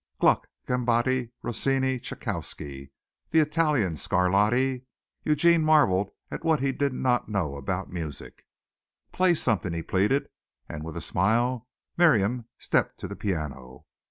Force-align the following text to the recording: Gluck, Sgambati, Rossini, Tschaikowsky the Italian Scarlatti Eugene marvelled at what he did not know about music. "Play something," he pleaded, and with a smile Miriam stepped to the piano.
Gluck, 0.19 0.47
Sgambati, 0.65 1.29
Rossini, 1.43 1.99
Tschaikowsky 1.99 2.89
the 3.29 3.37
Italian 3.39 3.93
Scarlatti 3.93 4.85
Eugene 5.23 5.61
marvelled 5.63 6.09
at 6.31 6.43
what 6.43 6.59
he 6.59 6.71
did 6.71 6.91
not 6.91 7.29
know 7.29 7.55
about 7.55 7.91
music. 7.93 8.43
"Play 9.11 9.35
something," 9.35 9.73
he 9.73 9.83
pleaded, 9.83 10.27
and 10.67 10.83
with 10.83 10.97
a 10.97 11.01
smile 11.01 11.67
Miriam 11.97 12.47
stepped 12.57 12.97
to 13.01 13.07
the 13.07 13.15
piano. 13.15 13.85